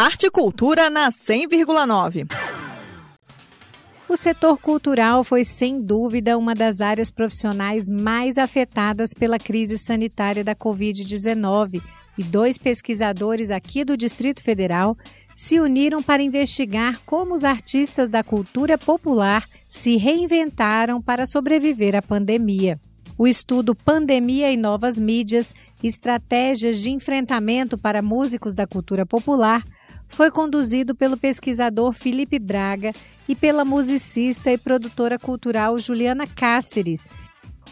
Arte 0.00 0.28
e 0.28 0.30
Cultura 0.30 0.88
na 0.88 1.12
100,9. 1.12 2.26
O 4.08 4.16
setor 4.16 4.56
cultural 4.56 5.22
foi, 5.22 5.44
sem 5.44 5.78
dúvida, 5.78 6.38
uma 6.38 6.54
das 6.54 6.80
áreas 6.80 7.10
profissionais 7.10 7.90
mais 7.90 8.38
afetadas 8.38 9.12
pela 9.12 9.38
crise 9.38 9.76
sanitária 9.76 10.42
da 10.42 10.56
Covid-19 10.56 11.82
e 12.16 12.24
dois 12.24 12.56
pesquisadores 12.56 13.50
aqui 13.50 13.84
do 13.84 13.94
Distrito 13.94 14.42
Federal 14.42 14.96
se 15.36 15.60
uniram 15.60 16.02
para 16.02 16.22
investigar 16.22 16.98
como 17.04 17.34
os 17.34 17.44
artistas 17.44 18.08
da 18.08 18.24
cultura 18.24 18.78
popular 18.78 19.46
se 19.68 19.98
reinventaram 19.98 21.02
para 21.02 21.26
sobreviver 21.26 21.94
à 21.94 22.00
pandemia. 22.00 22.80
O 23.18 23.26
estudo 23.26 23.74
Pandemia 23.74 24.50
e 24.50 24.56
Novas 24.56 24.98
Mídias 24.98 25.54
Estratégias 25.84 26.78
de 26.78 26.88
Enfrentamento 26.90 27.76
para 27.76 28.00
Músicos 28.00 28.54
da 28.54 28.66
Cultura 28.66 29.04
Popular 29.04 29.62
foi 30.10 30.30
conduzido 30.30 30.94
pelo 30.94 31.16
pesquisador 31.16 31.92
Felipe 31.92 32.38
Braga 32.38 32.92
e 33.28 33.34
pela 33.34 33.64
musicista 33.64 34.50
e 34.52 34.58
produtora 34.58 35.18
cultural 35.18 35.78
Juliana 35.78 36.26
Cáceres, 36.26 37.08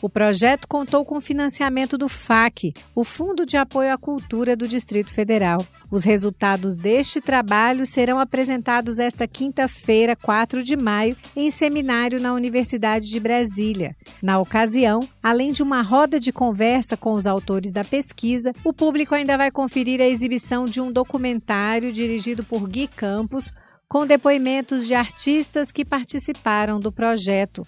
o 0.01 0.09
projeto 0.09 0.69
contou 0.69 1.05
com 1.05 1.21
financiamento 1.21 1.99
do 1.99 2.09
FAC, 2.09 2.73
o 2.95 3.03
Fundo 3.03 3.45
de 3.45 3.57
Apoio 3.57 3.93
à 3.93 3.99
Cultura 3.99 4.55
do 4.55 4.69
Distrito 4.69 5.13
Federal. 5.13 5.67
Os 5.91 6.05
resultados 6.05 6.77
deste 6.77 7.21
trabalho 7.21 7.87
serão 7.87 8.21
apresentados 8.21 8.99
esta 8.99 9.27
quinta-feira, 9.27 10.15
4 10.15 10.63
de 10.63 10.77
maio, 10.77 11.17
em 11.35 11.51
seminário 11.51 12.21
na 12.21 12.33
Universidade 12.33 13.09
de 13.09 13.19
Brasília. 13.19 13.97
Na 14.23 14.39
ocasião, 14.39 15.09
além 15.23 15.53
de 15.53 15.63
uma 15.63 15.83
roda 15.83 16.21
de 16.21 16.33
conversa 16.33 16.97
com 16.97 17.15
os 17.15 17.27
autores 17.27 17.73
da 17.73 17.85
pesquisa, 17.85 18.53
o 18.65 18.73
público 18.73 19.15
ainda 19.15 19.37
vai 19.37 19.51
conferir 19.51 20.01
a 20.01 20.07
exibição 20.07 20.67
de 20.67 20.81
um 20.81 20.93
documentário 20.93 21.93
dirigido 21.93 22.45
por 22.45 22.69
Gui 22.69 22.87
Campos, 22.87 23.53
com 23.89 24.07
depoimentos 24.07 24.87
de 24.87 24.95
artistas 24.95 25.73
que 25.73 25.85
participaram 25.85 26.79
do 26.79 26.93
projeto. 26.93 27.67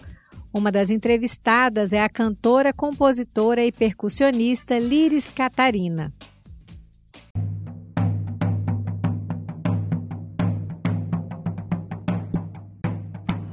Uma 0.53 0.69
das 0.69 0.89
entrevistadas 0.89 1.93
é 1.93 2.03
a 2.03 2.09
cantora, 2.09 2.73
compositora 2.73 3.63
e 3.63 3.71
percussionista 3.71 4.77
Liris 4.77 5.29
Catarina. 5.29 6.11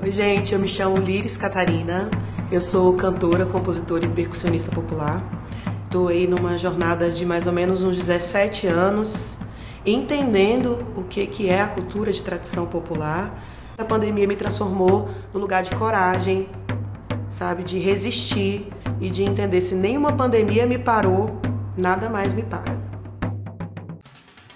Oi, 0.03 0.11
gente, 0.11 0.53
eu 0.53 0.59
me 0.59 0.67
chamo 0.67 0.97
Liris 0.97 1.37
Catarina. 1.37 2.11
Eu 2.51 2.61
sou 2.61 2.93
cantora, 2.95 3.47
compositora 3.47 4.05
e 4.05 4.09
percussionista 4.09 4.73
popular. 4.73 5.23
Estou 5.85 6.09
aí 6.09 6.27
numa 6.27 6.59
jornada 6.59 7.13
de 7.13 7.25
mais 7.25 7.47
ou 7.47 7.53
menos 7.53 7.85
uns 7.85 7.97
17 7.97 8.67
anos, 8.67 9.39
entendendo 9.87 10.85
o 10.97 11.05
que, 11.05 11.29
que 11.29 11.49
é 11.49 11.61
a 11.61 11.69
cultura 11.69 12.13
de 12.13 12.21
tradição 12.21 12.67
popular. 12.67 13.41
A 13.79 13.85
pandemia 13.85 14.27
me 14.27 14.35
transformou 14.35 15.09
no 15.33 15.39
lugar 15.39 15.63
de 15.63 15.71
coragem, 15.77 16.49
sabe? 17.29 17.63
De 17.63 17.79
resistir 17.79 18.67
e 19.01 19.11
de 19.11 19.23
entender 19.23 19.61
se 19.61 19.75
nenhuma 19.75 20.17
pandemia 20.17 20.67
me 20.67 20.79
parou, 20.79 21.41
nada 21.77 22.09
mais 22.09 22.33
me 22.33 22.43
para. 22.43 22.79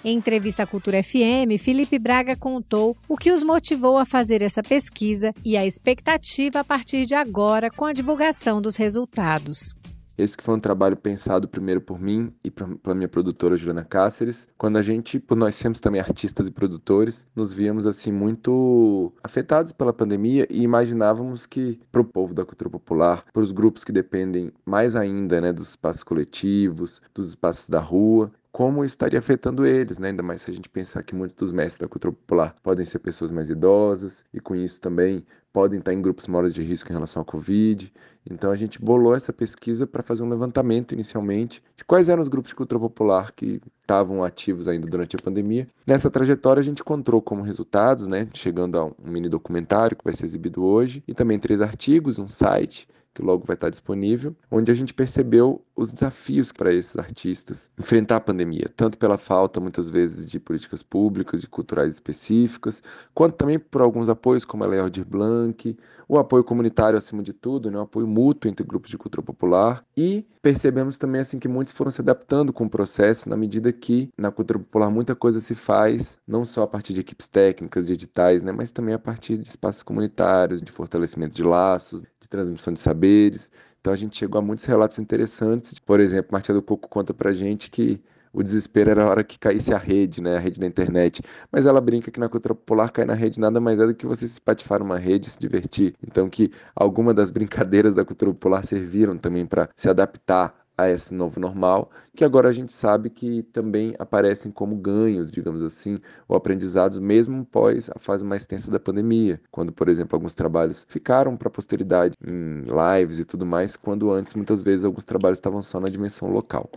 Em 0.04 0.16
entrevista 0.16 0.64
à 0.64 0.66
Cultura 0.66 1.00
FM, 1.00 1.60
Felipe 1.60 1.96
Braga 1.96 2.36
contou 2.36 2.96
o 3.08 3.16
que 3.16 3.30
os 3.30 3.44
motivou 3.44 3.96
a 3.96 4.04
fazer 4.04 4.42
essa 4.42 4.60
pesquisa 4.60 5.32
e 5.44 5.56
a 5.56 5.64
expectativa 5.64 6.60
a 6.60 6.64
partir 6.64 7.06
de 7.06 7.14
agora 7.14 7.70
com 7.70 7.84
a 7.84 7.92
divulgação 7.92 8.60
dos 8.60 8.74
resultados. 8.74 9.72
Esse 10.16 10.36
que 10.36 10.44
foi 10.44 10.54
um 10.54 10.60
trabalho 10.60 10.96
pensado 10.96 11.48
primeiro 11.48 11.80
por 11.80 11.98
mim 11.98 12.32
e 12.44 12.50
pela 12.50 12.94
minha 12.94 13.08
produtora 13.08 13.56
Juliana 13.56 13.84
Cáceres. 13.84 14.46
Quando 14.58 14.76
a 14.76 14.82
gente, 14.82 15.18
por 15.18 15.36
nós 15.36 15.54
sermos 15.54 15.80
também 15.80 16.00
artistas 16.00 16.46
e 16.46 16.50
produtores, 16.50 17.26
nos 17.34 17.52
víamos 17.52 17.86
assim 17.86 18.12
muito 18.12 19.12
afetados 19.22 19.72
pela 19.72 19.92
pandemia 19.92 20.46
e 20.50 20.62
imaginávamos 20.62 21.46
que 21.46 21.80
para 21.90 22.02
o 22.02 22.04
povo 22.04 22.34
da 22.34 22.44
cultura 22.44 22.70
popular, 22.70 23.24
para 23.32 23.42
os 23.42 23.52
grupos 23.52 23.84
que 23.84 23.92
dependem 23.92 24.52
mais 24.64 24.94
ainda, 24.94 25.40
né, 25.40 25.52
dos 25.52 25.70
espaços 25.70 26.02
coletivos, 26.02 27.00
dos 27.14 27.30
espaços 27.30 27.68
da 27.68 27.80
rua, 27.80 28.30
como 28.52 28.84
estaria 28.84 29.18
afetando 29.18 29.66
eles, 29.66 29.98
né? 29.98 30.08
ainda 30.08 30.22
mais 30.22 30.42
se 30.42 30.50
a 30.50 30.54
gente 30.54 30.68
pensar 30.68 31.02
que 31.02 31.14
muitos 31.14 31.34
dos 31.34 31.50
mestres 31.50 31.80
da 31.80 31.88
cultura 31.88 32.12
popular 32.12 32.54
podem 32.62 32.84
ser 32.84 32.98
pessoas 32.98 33.30
mais 33.32 33.48
idosas 33.48 34.22
e 34.32 34.40
com 34.40 34.54
isso 34.54 34.78
também 34.78 35.24
podem 35.50 35.78
estar 35.78 35.92
em 35.92 36.00
grupos 36.00 36.26
maiores 36.26 36.52
de 36.52 36.62
risco 36.62 36.90
em 36.90 36.92
relação 36.92 37.22
à 37.22 37.24
Covid. 37.24 37.92
Então 38.30 38.50
a 38.50 38.56
gente 38.56 38.80
bolou 38.80 39.14
essa 39.14 39.32
pesquisa 39.32 39.86
para 39.86 40.02
fazer 40.02 40.22
um 40.22 40.28
levantamento 40.28 40.92
inicialmente 40.92 41.62
de 41.76 41.84
quais 41.84 42.10
eram 42.10 42.20
os 42.20 42.28
grupos 42.28 42.50
de 42.50 42.54
cultura 42.54 42.78
popular 42.78 43.32
que 43.32 43.60
estavam 43.80 44.22
ativos 44.22 44.68
ainda 44.68 44.86
durante 44.86 45.16
a 45.16 45.22
pandemia. 45.22 45.66
Nessa 45.86 46.10
trajetória 46.10 46.60
a 46.60 46.64
gente 46.64 46.80
encontrou 46.80 47.22
como 47.22 47.42
resultados, 47.42 48.06
né, 48.06 48.28
chegando 48.34 48.78
a 48.78 48.84
um 48.84 48.94
mini 49.02 49.28
documentário 49.30 49.96
que 49.96 50.04
vai 50.04 50.12
ser 50.12 50.26
exibido 50.26 50.62
hoje 50.62 51.02
e 51.08 51.14
também 51.14 51.38
três 51.38 51.60
artigos, 51.62 52.18
um 52.18 52.28
site 52.28 52.86
que 53.14 53.22
logo 53.22 53.44
vai 53.46 53.54
estar 53.54 53.68
disponível, 53.68 54.34
onde 54.50 54.70
a 54.70 54.74
gente 54.74 54.94
percebeu 54.94 55.62
os 55.76 55.92
desafios 55.92 56.52
para 56.52 56.72
esses 56.72 56.96
artistas 56.96 57.70
enfrentar 57.78 58.16
a 58.16 58.20
pandemia, 58.20 58.70
tanto 58.76 58.98
pela 58.98 59.18
falta 59.18 59.60
muitas 59.60 59.90
vezes 59.90 60.26
de 60.26 60.38
políticas 60.38 60.82
públicas, 60.82 61.40
de 61.40 61.48
culturais 61.48 61.94
específicas, 61.94 62.82
quanto 63.14 63.36
também 63.36 63.58
por 63.58 63.80
alguns 63.80 64.08
apoios 64.08 64.44
como 64.44 64.64
a 64.64 64.66
Lei 64.66 64.80
Aldir 64.80 65.04
Blanc, 65.04 65.76
o 66.08 66.18
apoio 66.18 66.44
comunitário 66.44 66.98
acima 66.98 67.22
de 67.22 67.32
tudo, 67.32 67.70
né, 67.70 67.78
o 67.78 67.82
apoio 67.82 68.06
mútuo 68.06 68.50
entre 68.50 68.66
grupos 68.66 68.90
de 68.90 68.98
cultura 68.98 69.22
popular 69.22 69.84
e 69.96 70.26
percebemos 70.42 70.98
também 70.98 71.20
assim 71.20 71.38
que 71.38 71.46
muitos 71.46 71.72
foram 71.72 71.90
se 71.90 72.00
adaptando 72.00 72.52
com 72.52 72.64
o 72.64 72.70
processo 72.70 73.28
na 73.28 73.36
medida 73.36 73.72
que 73.72 74.10
na 74.18 74.30
cultura 74.32 74.58
popular 74.58 74.90
muita 74.90 75.14
coisa 75.14 75.40
se 75.40 75.54
faz 75.54 76.18
não 76.26 76.44
só 76.44 76.64
a 76.64 76.66
partir 76.66 76.92
de 76.92 77.00
equipes 77.00 77.28
técnicas, 77.28 77.86
de 77.86 77.92
editais, 77.92 78.42
né, 78.42 78.50
mas 78.50 78.72
também 78.72 78.92
a 78.94 78.98
partir 78.98 79.38
de 79.38 79.48
espaços 79.48 79.82
comunitários, 79.84 80.60
de 80.60 80.72
fortalecimento 80.72 81.36
de 81.36 81.44
laços, 81.44 82.02
de 82.02 82.28
transmissão 82.28 82.72
de 82.72 82.80
saberes. 82.80 83.52
Então 83.80 83.92
a 83.92 83.96
gente 83.96 84.16
chegou 84.16 84.38
a 84.38 84.42
muitos 84.42 84.64
relatos 84.64 84.98
interessantes. 84.98 85.78
Por 85.78 86.00
exemplo, 86.00 86.32
Martina 86.32 86.58
do 86.58 86.62
Coco 86.62 86.88
conta 86.88 87.14
pra 87.14 87.32
gente 87.32 87.70
que 87.70 88.00
o 88.32 88.42
desespero 88.42 88.90
era 88.90 89.02
a 89.04 89.08
hora 89.08 89.24
que 89.24 89.38
caísse 89.38 89.74
a 89.74 89.78
rede, 89.78 90.20
né, 90.20 90.36
a 90.36 90.40
rede 90.40 90.58
da 90.58 90.66
internet. 90.66 91.22
Mas 91.50 91.66
ela 91.66 91.80
brinca 91.80 92.10
que 92.10 92.20
na 92.20 92.28
cultura 92.28 92.54
popular 92.54 92.90
cair 92.90 93.06
na 93.06 93.14
rede 93.14 93.38
nada 93.38 93.60
mais 93.60 93.78
é 93.80 93.86
do 93.86 93.94
que 93.94 94.06
você 94.06 94.26
se 94.26 94.34
espatifar 94.34 94.80
numa 94.80 94.98
rede 94.98 95.28
e 95.28 95.30
se 95.30 95.38
divertir. 95.38 95.94
Então 96.06 96.28
que 96.28 96.50
alguma 96.74 97.12
das 97.12 97.30
brincadeiras 97.30 97.94
da 97.94 98.04
cultura 98.04 98.32
popular 98.32 98.64
serviram 98.64 99.16
também 99.16 99.46
para 99.46 99.68
se 99.76 99.88
adaptar 99.88 100.62
a 100.76 100.88
esse 100.88 101.14
novo 101.14 101.38
normal, 101.38 101.90
que 102.14 102.24
agora 102.24 102.48
a 102.48 102.52
gente 102.52 102.72
sabe 102.72 103.10
que 103.10 103.42
também 103.44 103.94
aparecem 103.98 104.50
como 104.50 104.74
ganhos, 104.76 105.30
digamos 105.30 105.62
assim, 105.62 105.98
ou 106.26 106.36
aprendizados 106.36 106.98
mesmo 106.98 107.42
após 107.42 107.90
a 107.94 107.98
fase 107.98 108.24
mais 108.24 108.46
tensa 108.46 108.70
da 108.70 108.80
pandemia, 108.80 109.40
quando, 109.50 109.72
por 109.72 109.88
exemplo, 109.88 110.16
alguns 110.16 110.34
trabalhos 110.34 110.86
ficaram 110.88 111.36
para 111.36 111.48
a 111.48 111.50
posteridade 111.50 112.14
em 112.26 112.62
lives 112.62 113.18
e 113.18 113.24
tudo 113.24 113.44
mais, 113.44 113.76
quando 113.76 114.10
antes 114.10 114.34
muitas 114.34 114.62
vezes 114.62 114.84
alguns 114.84 115.04
trabalhos 115.04 115.38
estavam 115.38 115.62
só 115.62 115.78
na 115.78 115.88
dimensão 115.88 116.30
local. 116.30 116.70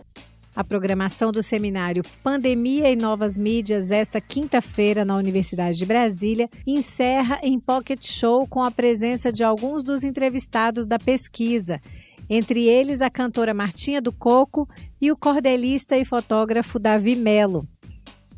A 0.56 0.64
programação 0.64 1.30
do 1.30 1.42
seminário 1.42 2.02
Pandemia 2.24 2.90
e 2.90 2.96
Novas 2.96 3.36
Mídias, 3.36 3.92
esta 3.92 4.20
quinta-feira 4.20 5.04
na 5.04 5.14
Universidade 5.14 5.76
de 5.76 5.84
Brasília, 5.84 6.48
encerra 6.66 7.38
em 7.42 7.60
Pocket 7.60 8.02
Show 8.02 8.48
com 8.48 8.64
a 8.64 8.70
presença 8.70 9.30
de 9.30 9.44
alguns 9.44 9.84
dos 9.84 10.02
entrevistados 10.02 10.86
da 10.86 10.98
pesquisa 10.98 11.80
entre 12.28 12.64
eles 12.64 13.00
a 13.02 13.10
cantora 13.10 13.54
Martinha 13.54 14.00
do 14.00 14.12
Coco 14.12 14.68
e 15.00 15.10
o 15.10 15.16
cordelista 15.16 15.96
e 15.96 16.04
fotógrafo 16.04 16.78
Davi 16.78 17.14
Melo. 17.14 17.66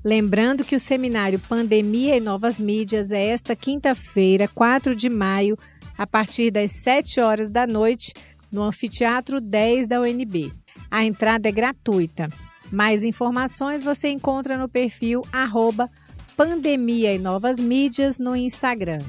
Lembrando 0.04 0.64
que 0.64 0.76
o 0.76 0.80
seminário 0.80 1.40
Pandemia 1.40 2.16
e 2.16 2.20
Novas 2.20 2.60
Mídias 2.60 3.12
é 3.12 3.26
esta 3.26 3.56
quinta-feira, 3.56 4.46
4 4.48 4.94
de 4.94 5.08
maio, 5.08 5.58
a 5.96 6.06
partir 6.06 6.50
das 6.50 6.70
7 6.72 7.20
horas 7.20 7.50
da 7.50 7.66
noite, 7.66 8.12
no 8.50 8.62
Anfiteatro 8.62 9.40
10 9.40 9.88
da 9.88 10.00
UNB. 10.00 10.52
A 10.90 11.04
entrada 11.04 11.48
é 11.48 11.52
gratuita. 11.52 12.28
Mais 12.70 13.04
informações 13.04 13.82
você 13.82 14.08
encontra 14.08 14.56
no 14.58 14.68
perfil 14.68 15.24
arroba 15.32 15.90
Pandemia 16.36 17.14
e 17.14 17.18
Novas 17.18 17.58
Mídias 17.58 18.18
no 18.18 18.36
Instagram. 18.36 19.00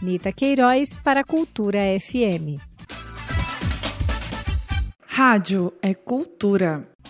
Nita 0.00 0.32
Queiroz 0.32 0.96
para 0.96 1.22
Cultura 1.22 1.80
FM. 2.00 2.60
Rádio 5.06 5.72
é 5.82 5.92
cultura. 5.92 6.88